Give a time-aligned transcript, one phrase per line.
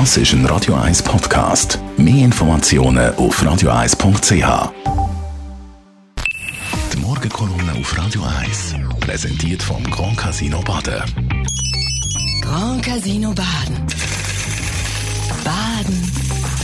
[0.00, 1.78] Das ist ein Radio 1 Podcast.
[1.96, 4.72] Mehr Informationen auf radio1.ch.
[6.92, 11.00] Die Morgenkolumne auf Radio 1 präsentiert vom Grand Casino Baden.
[12.42, 13.86] Grand Casino Baden.
[15.44, 16.12] Baden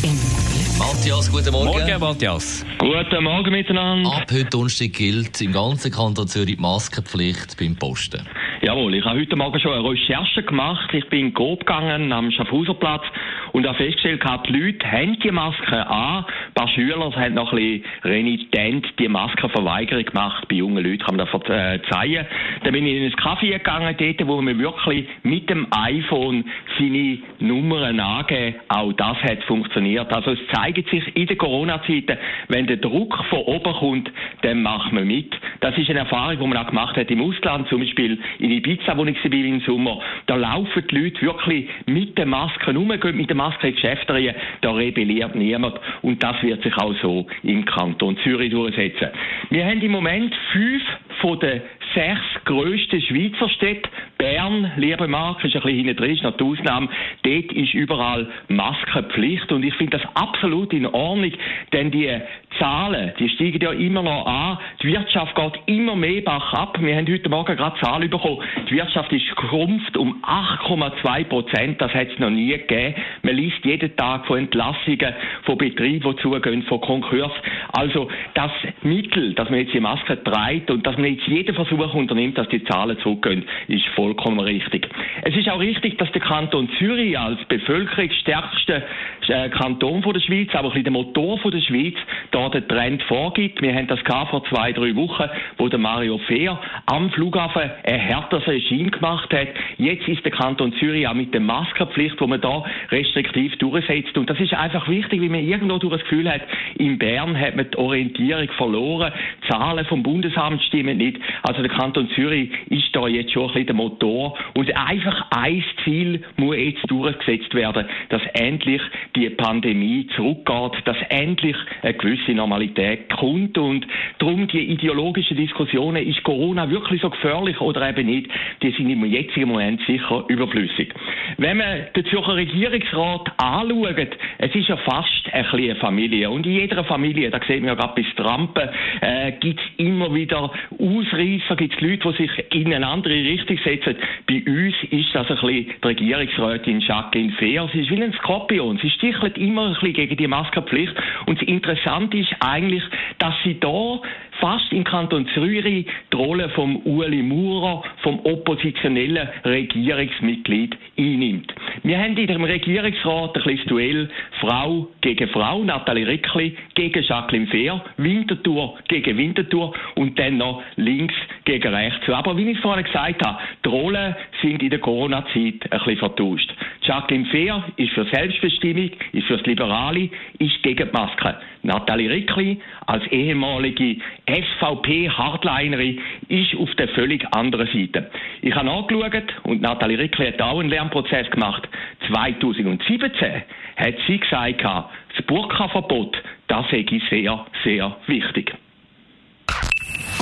[0.02, 0.78] im Glück.
[0.80, 1.66] Matthias, guten Morgen.
[1.66, 2.64] Morgen, Matthias.
[2.78, 4.10] Guten Morgen miteinander.
[4.12, 8.26] Ab heute Donnerstag gilt im ganzen Kanton Zürich die Maskenpflicht beim Posten.
[8.62, 10.92] Jawohl, ich habe heute Morgen schon eine Recherche gemacht.
[10.92, 13.04] Ich bin in Coop gegangen am Schaffhauserplatz
[13.52, 16.24] und habe festgestellt, die Leute haben die Maske an.
[16.24, 20.48] Ein paar Schüler haben noch ein bisschen renitent die Maskenverweigerung gemacht.
[20.48, 22.26] Bei jungen Leuten kann man das verzeihen.
[22.64, 26.44] Dann bin ich in ein Café gegangen, dort, wo man wirklich mit dem iPhone
[26.78, 28.56] seine Nummern angeben.
[28.68, 30.12] Auch das hat funktioniert.
[30.12, 34.10] Also es zeigt sich in der Corona-Zeit, wenn der Druck von oben kommt,
[34.42, 35.34] dann macht man mit.
[35.60, 38.96] Das ist eine Erfahrung, die man auch gemacht hat im Ausland, zum Beispiel in Ibiza,
[38.96, 40.00] wo ich war im Sommer.
[40.26, 44.12] Da laufen die Leute wirklich mit den Masken rum, gehen mit der Maske in Geschäfte
[44.12, 45.80] rein, da rebelliert niemand.
[46.02, 49.08] Und das wird sich auch so im Kanton Zürich durchsetzen.
[49.48, 50.82] Wir haben im Moment fünf
[51.20, 51.62] von den
[51.94, 53.88] sechs grössten Schweizer Städte.
[54.18, 56.88] Bern, lieber Marc, ist ein bisschen hinten drin, ist noch die Ausnahme.
[57.22, 61.32] Dort ist überall Maskenpflicht und ich finde das absolut in Ordnung,
[61.72, 62.20] denn die
[62.60, 64.58] Zahlen, die steigen ja immer noch an.
[64.82, 66.78] Die Wirtschaft geht immer mehr bach ab.
[66.80, 68.42] Wir haben heute Morgen gerade Zahlen bekommen.
[68.68, 71.80] Die Wirtschaft ist geschrumpft um 8,2 Prozent.
[71.80, 72.94] Das hat es noch nie gegeben.
[73.22, 75.14] Man liest jeden Tag von Entlassungen,
[75.44, 77.32] von Betrieben, die zugehen, von Konkurs.
[77.72, 81.94] Also das Mittel, dass man jetzt die Maske trägt und dass man jetzt jeden Versuch
[81.94, 84.86] unternimmt, dass die Zahlen zurückgehen, ist vollkommen richtig.
[85.22, 88.82] Es ist auch richtig, dass der Kanton Zürich als bevölkerungsstärkster
[89.30, 91.94] äh, Kanton von der Schweiz, aber ein bisschen der Motor von der Schweiz,
[92.30, 93.62] da den Trend vorgibt.
[93.62, 94.00] Wir haben das
[94.30, 95.24] vor zwei, drei Wochen,
[95.58, 99.48] wo der Mario Fehr am Flughafen ein härteres Regime gemacht hat.
[99.78, 104.16] Jetzt ist der Kanton Zürich auch mit der Maskenpflicht, wo man da restriktiv durchsetzt.
[104.18, 106.42] Und das ist einfach wichtig, weil man irgendwo durch das Gefühl hat,
[106.78, 109.12] in Bern hat man die Orientierung verloren.
[109.44, 111.18] Die Zahlen vom Bundesamt stimmen nicht.
[111.42, 114.36] Also der Kanton Zürich ist da jetzt schon ein bisschen der Motor.
[114.54, 118.82] Und einfach ein Ziel muss jetzt durchgesetzt werden, dass endlich
[119.16, 123.58] die Pandemie zurückgeht, dass endlich eine gewisse Normalität kommt.
[123.58, 123.86] Und
[124.18, 128.30] darum die ideologischen Diskussionen, ist Corona wirklich so gefährlich oder eben nicht,
[128.62, 130.94] die sind im jetzigen Moment sicher überflüssig.
[131.36, 136.30] Wenn man den Zürcher Regierungsrat anschaut, es ist ja fast ein bisschen eine Familie.
[136.30, 138.68] Und in jeder Familie, da sieht man ja gerade bis Trampen,
[139.00, 143.58] äh, gibt es immer wieder Ausreißer, gibt es Leute, die sich in eine andere Richtung
[143.64, 143.96] setzen.
[144.26, 147.68] Bei uns ist das ein bisschen die Regierungsrätin Jacqueline Fehr.
[147.72, 148.78] Sie ist wie ein Skorpion.
[148.78, 150.94] Sie stichelt immer ein bisschen gegen die Maskenpflicht.
[151.26, 152.82] Und das Interessante ist eigentlich,
[153.18, 154.00] dass sie da
[154.40, 161.54] fast im Kanton Zürich die Rolle vom Ueli Maurer, vom oppositionellen Regierungsmitglied einnimmt.
[161.82, 164.08] Wir haben in dem Regierungsrat ein kleines Duell
[164.40, 171.14] Frau gegen Frau, Nathalie Rickli gegen Jacqueline Fehr, Winterthur gegen Winterthur und dann noch links
[171.44, 172.08] gegen rechts.
[172.08, 176.54] Aber wie ich vorhin gesagt habe, die Rollen sind in der Corona-Zeit ein bisschen vertauscht.
[176.90, 181.36] Jacqueline Fehr ist für Selbstbestimmung, ist für das Liberale, ist gegen die Maske.
[181.62, 188.10] Nathalie Rickli als ehemalige SVP-Hardlinerin ist auf der völlig anderen Seite.
[188.42, 191.68] Ich habe nachgeschaut und Nathalie Rickli hat auch einen Lernprozess gemacht.
[192.08, 193.42] 2017
[193.76, 198.52] hat sie gesagt, das Burka-Verbot, das sei sehr, sehr wichtig.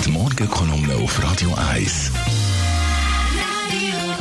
[0.04, 2.37] Die Morgenkolumne auf Radio 1.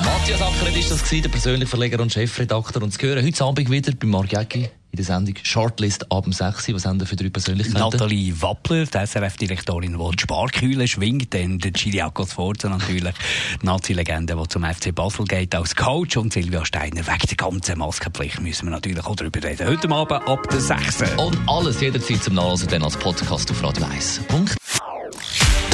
[0.08, 2.82] Matthias Ackeret ist das gewesen, der persönliche Verleger und Chefredakteur.
[2.82, 6.74] Und zu hören heute Abend wieder bei Jäcki in der Sendung Shortlist ab dem 6.
[6.74, 7.78] Was haben wir für drei Persönlichkeiten?
[7.78, 11.34] Nathalie Wappler, die SRF-Direktorin, die die Sparkühle schwingt.
[11.34, 13.16] Dann der Chiliakos Forza natürlich,
[13.62, 16.16] die Nazi-Legende, die zum FC Basel geht als Coach.
[16.16, 19.68] Und Silvia Steiner, wegen der ganzen Maskenpflicht müssen wir natürlich auch darüber reden.
[19.68, 21.18] Heute Abend ab der 6.
[21.18, 24.22] Und alles jederzeit zum Nachlesen dann als Podcast auf Radio 1.
[24.30, 24.56] Punkt.